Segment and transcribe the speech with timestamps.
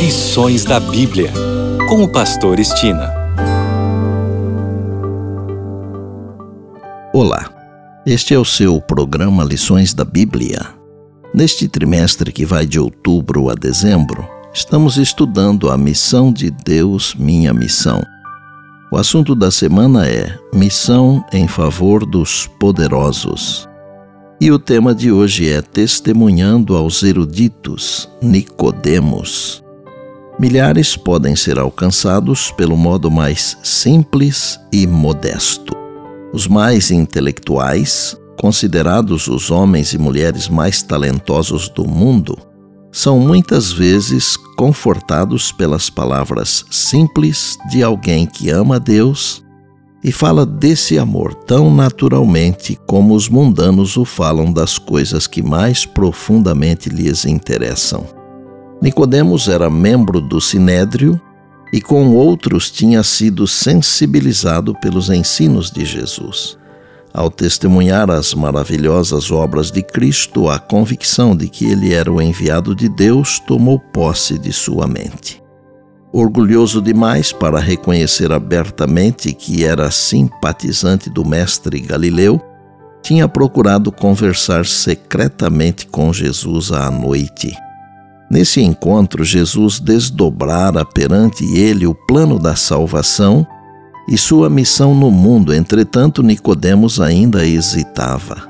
[0.00, 1.30] Lições da Bíblia,
[1.86, 3.12] com o Pastor Estina.
[7.12, 7.52] Olá,
[8.06, 10.68] este é o seu programa Lições da Bíblia.
[11.34, 17.52] Neste trimestre que vai de outubro a dezembro, estamos estudando a missão de Deus, minha
[17.52, 18.02] missão.
[18.90, 23.68] O assunto da semana é Missão em favor dos poderosos.
[24.40, 29.62] E o tema de hoje é Testemunhando aos eruditos, Nicodemos.
[30.40, 35.76] Milhares podem ser alcançados pelo modo mais simples e modesto.
[36.32, 42.38] Os mais intelectuais, considerados os homens e mulheres mais talentosos do mundo,
[42.90, 49.44] são muitas vezes confortados pelas palavras simples de alguém que ama Deus
[50.02, 55.84] e fala desse amor tão naturalmente como os mundanos o falam das coisas que mais
[55.84, 58.19] profundamente lhes interessam.
[58.80, 61.20] Nicodemos era membro do Sinédrio
[61.72, 66.58] e com outros tinha sido sensibilizado pelos ensinos de Jesus.
[67.12, 72.74] Ao testemunhar as maravilhosas obras de Cristo, a convicção de que ele era o enviado
[72.74, 75.40] de Deus tomou posse de sua mente
[76.12, 82.40] orgulhoso demais para reconhecer abertamente que era simpatizante do mestre Galileu,
[83.02, 87.56] tinha procurado conversar secretamente com Jesus à noite.
[88.30, 93.46] Nesse encontro, Jesus desdobrara perante ele o plano da salvação
[94.08, 95.52] e sua missão no mundo.
[95.52, 98.48] Entretanto, Nicodemos ainda hesitava.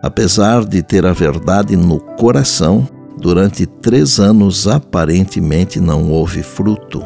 [0.00, 2.86] Apesar de ter a verdade no coração,
[3.20, 7.04] Durante três anos, aparentemente não houve fruto.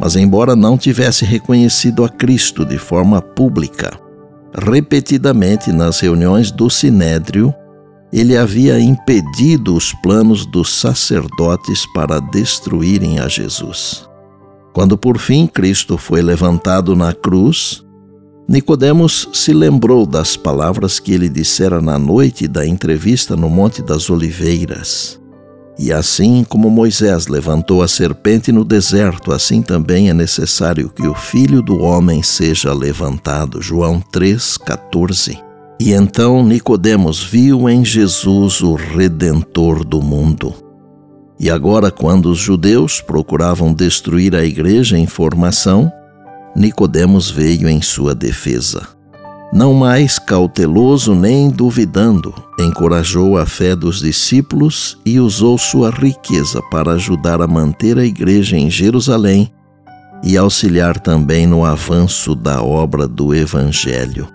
[0.00, 3.92] Mas, embora não tivesse reconhecido a Cristo de forma pública,
[4.54, 7.54] repetidamente nas reuniões do Sinédrio,
[8.12, 14.06] ele havia impedido os planos dos sacerdotes para destruírem a Jesus.
[14.72, 17.82] Quando por fim Cristo foi levantado na cruz,
[18.48, 24.10] Nicodemos se lembrou das palavras que ele dissera na noite da entrevista no Monte das
[24.10, 25.18] Oliveiras.
[25.78, 31.14] E assim como Moisés levantou a serpente no deserto, assim também é necessário que o
[31.14, 33.62] filho do homem seja levantado.
[33.62, 35.51] João 3:14.
[35.84, 40.54] E então Nicodemos viu em Jesus o redentor do mundo.
[41.40, 45.90] E agora, quando os judeus procuravam destruir a igreja em formação,
[46.54, 48.86] Nicodemos veio em sua defesa
[49.52, 56.92] não mais cauteloso nem duvidando, encorajou a fé dos discípulos e usou sua riqueza para
[56.92, 59.52] ajudar a manter a igreja em Jerusalém
[60.22, 64.26] e auxiliar também no avanço da obra do Evangelho.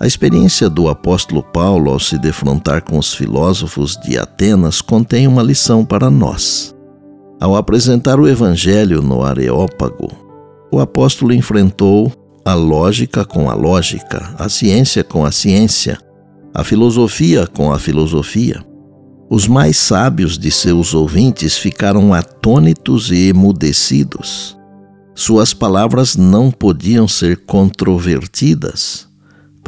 [0.00, 5.42] A experiência do apóstolo Paulo ao se defrontar com os filósofos de Atenas contém uma
[5.42, 6.72] lição para nós.
[7.40, 10.08] Ao apresentar o Evangelho no Areópago,
[10.70, 12.12] o apóstolo enfrentou
[12.44, 15.98] a lógica com a lógica, a ciência com a ciência,
[16.54, 18.64] a filosofia com a filosofia.
[19.28, 24.56] Os mais sábios de seus ouvintes ficaram atônitos e emudecidos.
[25.14, 29.07] Suas palavras não podiam ser controvertidas,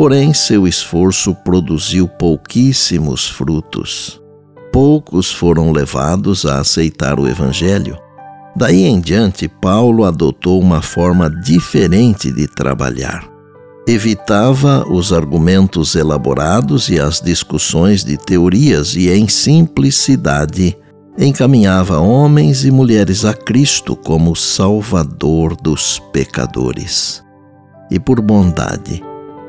[0.01, 4.19] porém seu esforço produziu pouquíssimos frutos.
[4.73, 7.99] Poucos foram levados a aceitar o Evangelho
[8.55, 13.29] Daí em diante, Paulo adotou uma forma diferente de trabalhar.
[13.87, 20.77] Evitava os argumentos elaborados e as discussões de teorias e, em simplicidade,
[21.19, 27.23] encaminhava homens e mulheres a Cristo como Salvador dos pecadores.
[27.91, 29.03] E por bondade,